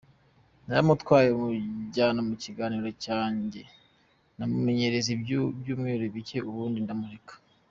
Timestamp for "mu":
2.27-2.35